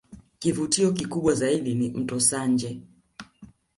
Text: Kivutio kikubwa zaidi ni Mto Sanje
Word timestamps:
Kivutio 0.39 0.91
kikubwa 0.91 1.33
zaidi 1.33 1.75
ni 1.75 1.89
Mto 1.89 2.19
Sanje 2.19 2.81